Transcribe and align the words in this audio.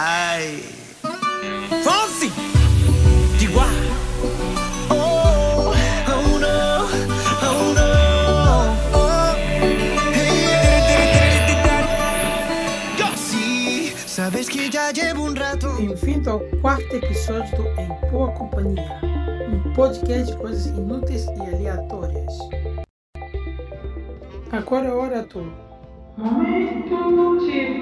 Ai. 0.00 0.62
Fonsi! 1.82 2.30
Diwa! 3.36 3.66
Oh, 4.90 5.74
oh 6.06 6.38
no, 6.38 6.86
oh 7.42 7.74
no, 7.74 7.88
oh. 8.94 9.34
Sí, 13.16 13.92
sabes 14.06 14.48
que 14.48 14.70
ya 14.70 14.92
llevo 14.92 15.24
un 15.24 15.34
rato. 15.34 15.74
Bem-vindo 15.74 16.30
ao 16.30 16.40
quarto 16.60 16.94
episódio 16.94 17.56
do 17.56 17.66
Em 17.80 17.88
Boa 18.12 18.30
Companhia, 18.34 19.00
um 19.50 19.72
podcast 19.72 20.30
de 20.30 20.38
coisas 20.38 20.66
inúteis 20.66 21.26
e 21.26 21.40
aleatórias. 21.56 22.38
Agora 24.52 24.86
é 24.86 24.92
hora 24.92 25.22
do 25.24 25.52
Momento 26.16 27.40
de 27.40 27.80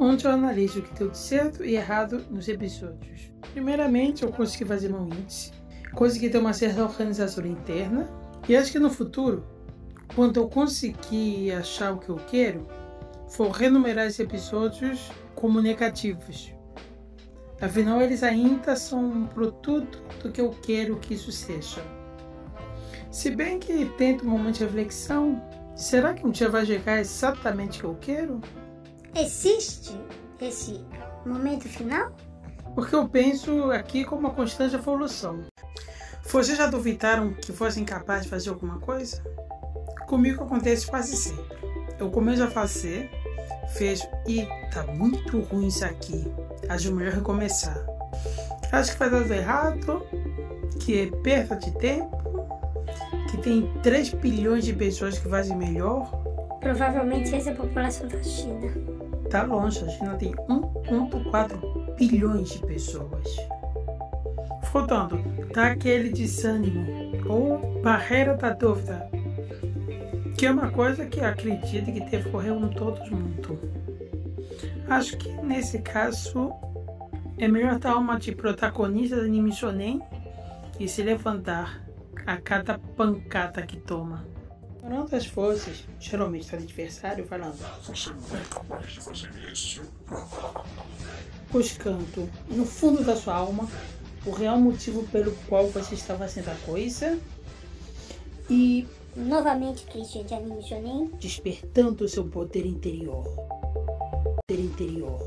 onde 0.00 0.24
eu 0.24 0.30
analiso 0.30 0.80
o 0.80 0.82
que 0.82 0.94
deu 0.94 1.10
de 1.10 1.18
certo 1.18 1.62
e 1.62 1.76
errado 1.76 2.24
nos 2.30 2.48
episódios. 2.48 3.30
Primeiramente, 3.52 4.22
eu 4.22 4.32
consegui 4.32 4.64
fazer 4.64 4.88
meu 4.88 5.04
índice, 5.04 5.52
consegui 5.92 6.30
ter 6.30 6.38
uma 6.38 6.54
certa 6.54 6.82
organização 6.82 7.44
interna, 7.44 8.08
e 8.48 8.56
acho 8.56 8.72
que 8.72 8.78
no 8.78 8.88
futuro, 8.88 9.44
quando 10.16 10.40
eu 10.40 10.48
conseguir 10.48 11.52
achar 11.52 11.92
o 11.92 11.98
que 11.98 12.08
eu 12.08 12.16
quero, 12.16 12.66
vou 13.36 13.50
renumerar 13.50 14.06
esses 14.06 14.20
episódios 14.20 15.12
como 15.34 15.60
negativos. 15.60 16.54
Afinal, 17.60 18.00
eles 18.00 18.22
ainda 18.22 18.74
são 18.76 19.04
um 19.04 19.26
produto 19.26 20.02
do 20.22 20.32
que 20.32 20.40
eu 20.40 20.50
quero 20.62 20.96
que 20.96 21.12
isso 21.12 21.30
seja. 21.30 21.82
Se 23.10 23.30
bem 23.30 23.58
que 23.58 23.84
tento 23.98 24.24
um 24.24 24.30
momento 24.30 24.58
de 24.58 24.64
reflexão, 24.64 25.42
será 25.76 26.14
que 26.14 26.26
um 26.26 26.30
dia 26.30 26.48
vai 26.48 26.64
chegar 26.64 26.98
exatamente 26.98 27.78
o 27.78 27.80
que 27.80 27.86
eu 27.86 27.96
quero? 28.00 28.40
Existe 29.14 29.98
esse 30.40 30.84
momento 31.26 31.68
final? 31.68 32.12
Porque 32.74 32.94
eu 32.94 33.08
penso 33.08 33.70
aqui 33.72 34.04
como 34.04 34.20
uma 34.20 34.30
constante 34.30 34.74
evolução. 34.74 35.44
Vocês 36.24 36.56
já 36.56 36.66
duvidaram 36.66 37.34
que 37.34 37.52
fossem 37.52 37.84
capazes 37.84 38.24
de 38.24 38.30
fazer 38.30 38.50
alguma 38.50 38.78
coisa? 38.78 39.22
Comigo 40.06 40.44
acontece 40.44 40.86
quase 40.86 41.16
sempre. 41.16 41.58
Eu 41.98 42.10
começo 42.10 42.42
a 42.44 42.46
fazer, 42.46 43.10
vejo 43.76 44.06
e 44.26 44.46
tá 44.72 44.84
muito 44.84 45.40
ruim 45.40 45.66
isso 45.66 45.84
aqui. 45.84 46.24
Acho 46.68 46.94
melhor 46.94 47.14
recomeçar. 47.14 47.84
Acho 48.70 48.92
que 48.92 48.98
faz 48.98 49.12
algo 49.12 49.32
errado, 49.32 50.06
que 50.80 51.00
é 51.00 51.06
perda 51.22 51.56
de 51.56 51.72
tempo, 51.78 52.16
que 53.28 53.36
tem 53.38 53.70
3 53.82 54.14
bilhões 54.14 54.64
de 54.64 54.72
pessoas 54.72 55.18
que 55.18 55.28
fazem 55.28 55.56
melhor. 55.56 56.08
Provavelmente 56.60 57.34
essa 57.34 57.50
é 57.50 57.52
a 57.52 57.56
população 57.56 58.06
da 58.08 58.22
China. 58.22 58.70
Tá 59.30 59.42
longe, 59.42 59.84
a 59.84 59.88
China 59.88 60.16
tem 60.16 60.32
1,4 60.32 61.94
bilhões 61.96 62.50
de 62.50 62.58
pessoas. 62.66 63.36
Portanto, 64.70 65.18
tá 65.52 65.68
aquele 65.68 66.10
desânimo 66.10 66.86
ou 67.28 67.80
barreira 67.82 68.34
da 68.34 68.52
dúvida, 68.52 69.08
que 70.36 70.46
é 70.46 70.50
uma 70.50 70.70
coisa 70.70 71.06
que 71.06 71.20
acredito 71.20 71.92
que 71.92 72.00
deve 72.00 72.28
ocorrer 72.28 72.54
com 72.54 72.68
todo 72.68 73.10
mundo. 73.10 73.58
Acho 74.88 75.16
que 75.16 75.30
nesse 75.42 75.80
caso 75.80 76.52
é 77.38 77.48
melhor 77.48 77.78
dar 77.78 77.96
uma 77.96 78.18
de 78.18 78.32
protagonista 78.32 79.16
de 79.16 79.26
anime 79.26 79.52
shonen 79.52 80.00
e 80.78 80.88
se 80.88 81.02
levantar 81.02 81.80
a 82.26 82.36
cada 82.36 82.78
pancada 82.78 83.62
que 83.62 83.76
toma. 83.76 84.24
Durante 84.82 85.14
as 85.14 85.26
forças, 85.26 85.84
geralmente 85.98 86.42
está 86.44 86.56
adversário 86.56 87.26
falando. 87.26 87.58
Você 87.86 88.10
não 88.10 88.38
é 88.38 88.44
capaz 88.48 88.92
de 88.92 89.00
fazer 89.00 89.30
isso. 89.52 89.82
buscando 91.50 92.30
no 92.48 92.64
fundo 92.64 93.04
da 93.04 93.16
sua 93.16 93.34
alma 93.34 93.68
o 94.24 94.30
real 94.30 94.58
motivo 94.58 95.02
pelo 95.08 95.32
qual 95.48 95.66
você 95.68 95.94
está 95.94 96.16
fazendo 96.16 96.48
a 96.48 96.54
coisa 96.66 97.18
e 98.48 98.86
Novamente 99.16 99.84
clichê 99.86 100.22
de 100.22 100.34
anime 100.34 100.62
shonen. 100.62 101.10
despertando 101.18 102.04
o 102.04 102.08
seu 102.08 102.24
poder 102.24 102.64
interior. 102.64 103.24
Poder 104.46 104.62
interior. 104.62 105.18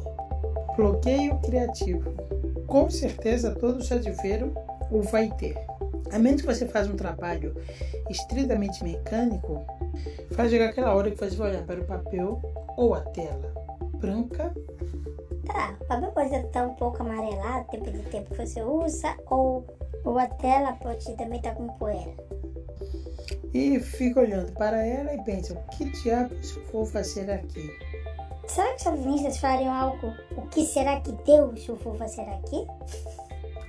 Bloqueio 0.78 1.38
criativo. 1.40 2.14
Com 2.66 2.90
certeza 2.90 3.54
todos 3.54 3.88
já 3.88 4.00
tiveram 4.00 4.54
ou 4.90 5.04
vai 5.04 5.30
ter. 5.36 5.56
A 6.12 6.20
menos 6.20 6.42
que 6.42 6.48
você 6.48 6.68
faça 6.68 6.92
um 6.92 6.96
trabalho 6.96 7.56
estritamente 8.10 8.84
mecânico, 8.84 9.66
vai 10.32 10.50
chegar 10.50 10.70
aquela 10.70 10.94
hora 10.94 11.10
que 11.10 11.18
você 11.18 11.36
vai 11.36 11.52
olhar 11.52 11.66
para 11.66 11.82
o 11.82 11.86
papel 11.86 12.42
ou 12.78 12.94
a 12.94 13.02
tela 13.02 13.54
branca 14.00 14.54
Tá, 15.46 15.76
o 15.82 15.86
papel 15.86 16.12
pode 16.12 16.34
estar 16.34 16.66
um 16.68 16.74
pouco 16.76 17.04
amarelado, 17.04 17.68
depende 17.70 17.98
do 17.98 18.10
tempo 18.10 18.30
que 18.32 18.46
você 18.46 18.62
usa, 18.64 19.16
ou, 19.30 19.66
ou 20.06 20.18
a 20.18 20.26
tela 20.26 20.74
pode 20.74 21.06
também 21.18 21.38
estar 21.38 21.54
com 21.54 21.68
poeira. 21.68 22.14
e 23.54 23.80
fica 23.80 24.22
olhando 24.22 24.54
para 24.54 24.86
ela 24.86 25.14
e 25.14 25.22
pensa: 25.24 25.54
o 25.54 25.70
que 25.76 25.86
diabos 26.02 26.58
vou 26.72 26.86
fazer 26.86 27.30
aqui? 27.30 27.70
Será 28.48 28.70
que 28.74 28.82
os 28.82 28.88
alienistas 28.88 29.38
fariam 29.38 29.74
algo? 29.74 30.14
O 30.38 30.44
que 30.44 30.66
será 30.66 31.00
que 31.02 31.12
Deus 31.26 31.68
eu 31.68 31.76
vou 31.76 31.96
fazer 31.96 32.22
aqui? 32.24 32.66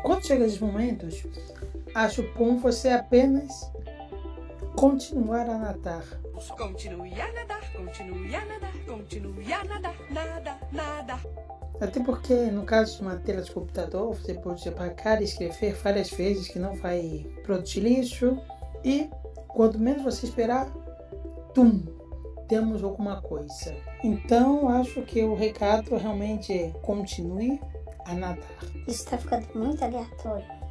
Quando 0.03 0.25
chega 0.25 0.45
esses 0.45 0.59
momentos, 0.59 1.25
acho 1.95 2.23
bom 2.37 2.57
você 2.57 2.91
apenas 2.91 3.71
continuar 4.77 5.49
a 5.49 5.59
nadar. 5.59 6.05
Continue 6.57 7.21
a 7.21 7.33
nadar, 7.33 7.73
continue 7.73 8.35
a 8.35 8.45
nadar, 8.45 8.73
continue 8.87 9.53
a 9.53 9.65
nadar, 9.65 9.95
nada, 10.11 10.59
nada. 10.73 11.21
Até 11.81 12.01
porque, 12.01 12.35
no 12.35 12.65
caso 12.65 12.97
de 12.97 13.03
uma 13.03 13.17
tela 13.17 13.43
de 13.43 13.51
computador, 13.51 14.15
você 14.15 14.35
pode 14.35 14.69
apagar 14.69 15.21
e 15.21 15.25
escrever 15.25 15.75
várias 15.75 16.11
vezes 16.11 16.49
que 16.49 16.59
não 16.59 16.75
vai 16.77 17.27
produzir 17.43 17.81
lixo. 17.81 18.39
E, 18.85 19.11
quanto 19.49 19.79
menos 19.79 20.03
você 20.03 20.27
esperar, 20.27 20.71
tum, 21.53 21.83
temos 22.49 22.83
alguma 22.83 23.21
coisa. 23.23 23.75
Então, 24.03 24.69
acho 24.69 25.03
que 25.03 25.23
o 25.23 25.35
recado 25.35 25.97
realmente 25.97 26.53
é 26.53 26.71
continue 26.83 27.61
a 28.05 28.15
nadar. 28.15 28.59
Isso 28.87 29.07
tá 29.07 29.19
ficando 29.19 29.47
muito 29.55 29.85
aleatório. 29.85 30.64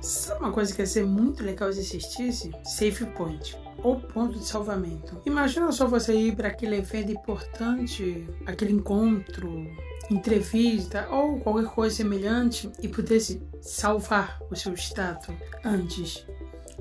Sabe 0.00 0.40
uma 0.40 0.52
coisa 0.52 0.74
que 0.74 0.82
ia 0.82 0.86
ser 0.86 1.04
muito 1.04 1.42
legal 1.42 1.72
se 1.72 1.80
existisse? 1.80 2.50
Save 2.64 3.06
point. 3.06 3.56
Ou 3.82 4.00
ponto 4.00 4.38
de 4.38 4.46
salvamento. 4.46 5.20
Imagina 5.26 5.70
só 5.72 5.86
você 5.86 6.14
ir 6.14 6.36
para 6.36 6.48
aquele 6.48 6.76
evento 6.76 7.12
importante, 7.12 8.28
aquele 8.46 8.72
encontro, 8.72 9.66
entrevista 10.10 11.08
ou 11.10 11.38
qualquer 11.40 11.66
coisa 11.66 11.96
semelhante 11.96 12.70
e 12.80 12.88
pudesse 12.88 13.42
salvar 13.60 14.40
o 14.50 14.56
seu 14.56 14.72
estado 14.74 15.34
antes. 15.64 16.26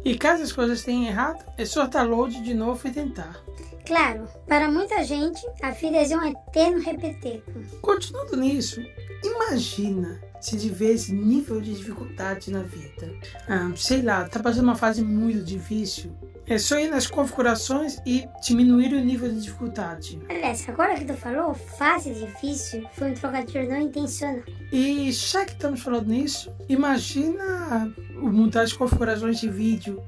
E 0.06 0.16
caso 0.16 0.44
as 0.44 0.52
coisas 0.52 0.84
tenham 0.84 1.08
errado, 1.08 1.44
é 1.58 1.66
só 1.66 1.90
load 2.04 2.40
de 2.44 2.54
novo 2.54 2.88
e 2.88 2.92
tentar. 2.92 3.44
Claro, 3.88 4.28
para 4.48 4.72
muita 4.72 5.04
gente, 5.04 5.42
a 5.64 5.72
vida 5.72 5.98
é 5.98 6.16
um 6.16 6.28
eterno 6.28 6.80
repeteco. 6.80 7.52
Continuando 7.82 8.38
nisso, 8.38 8.82
imagina 9.24 10.22
se 10.40 10.60
tiver 10.60 10.92
esse 10.92 11.12
nível 11.12 11.60
de 11.60 11.74
dificuldade 11.74 12.52
na 12.52 12.62
vida. 12.62 13.12
Ah, 13.48 13.72
sei 13.76 14.04
lá, 14.04 14.30
tá 14.30 14.40
passando 14.40 14.66
uma 14.66 14.76
fase 14.76 15.04
muito 15.04 15.44
difícil. 15.44 16.16
É 16.48 16.60
só 16.60 16.80
ir 16.80 16.90
nas 16.90 17.08
configurações 17.08 18.00
e 18.06 18.30
diminuir 18.44 18.94
o 18.94 19.00
nível 19.00 19.30
de 19.30 19.42
dificuldade. 19.42 20.22
Aliás, 20.30 20.68
agora 20.70 20.94
que 20.94 21.04
tu 21.04 21.16
falou, 21.16 21.56
fase 21.56 22.14
difícil 22.14 22.88
foi 22.94 23.12
um 23.12 23.14
trocadilho 23.16 23.68
não 23.68 23.82
intencional. 23.82 24.44
E 24.72 25.12
já 25.12 25.44
que 25.44 25.54
estamos 25.54 25.82
falando 25.82 26.08
nisso, 26.08 26.54
imagina 26.70 27.92
mudar 28.14 28.62
as 28.62 28.74
configurações 28.74 29.40
de 29.40 29.50
vídeo 29.50 30.04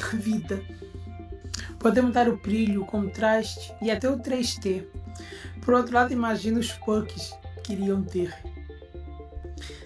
na 0.00 0.18
vida. 0.18 0.62
Podemos 1.78 2.12
dar 2.12 2.26
o 2.26 2.38
brilho, 2.38 2.82
o 2.82 2.86
contraste 2.86 3.74
e 3.82 3.90
até 3.90 4.08
o 4.08 4.16
3D. 4.16 4.86
Por 5.60 5.74
outro 5.74 5.92
lado, 5.92 6.12
imagina 6.12 6.58
os 6.58 6.72
bugs 6.72 7.34
que 7.62 7.74
iriam 7.74 8.02
ter. 8.02 8.34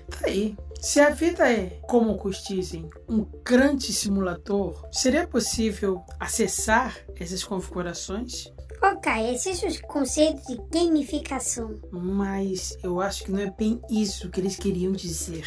Tá 0.08 0.26
aí. 0.26 0.56
Se 0.86 1.00
a 1.00 1.10
vida 1.10 1.52
é, 1.52 1.80
como 1.88 2.16
dizem, 2.48 2.88
um 3.08 3.26
grande 3.44 3.92
simulador, 3.92 4.88
seria 4.92 5.26
possível 5.26 6.04
acessar 6.20 6.96
essas 7.16 7.42
configurações? 7.42 8.52
Ok, 8.80 9.34
esse 9.34 9.66
é 9.66 9.68
o 9.68 9.86
conceito 9.88 10.46
de 10.46 10.56
gamificação. 10.70 11.74
Mas 11.90 12.78
eu 12.84 13.00
acho 13.00 13.24
que 13.24 13.32
não 13.32 13.40
é 13.40 13.50
bem 13.50 13.80
isso 13.90 14.30
que 14.30 14.38
eles 14.38 14.54
queriam 14.54 14.92
dizer. 14.92 15.44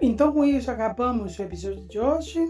Então, 0.00 0.32
com 0.32 0.46
isso, 0.46 0.70
acabamos 0.70 1.38
o 1.38 1.42
episódio 1.42 1.86
de 1.88 2.00
hoje. 2.00 2.40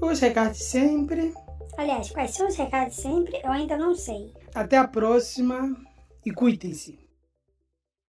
Os 0.00 0.18
recados 0.18 0.56
de 0.56 0.64
sempre. 0.64 1.34
Aliás, 1.76 2.08
quais 2.08 2.30
são 2.30 2.48
os 2.48 2.56
recados 2.56 2.96
sempre? 2.96 3.38
Eu 3.44 3.52
ainda 3.52 3.76
não 3.76 3.94
sei. 3.94 4.32
Até 4.54 4.78
a 4.78 4.88
próxima 4.88 5.76
e 6.24 6.32
cuidem-se. 6.32 7.03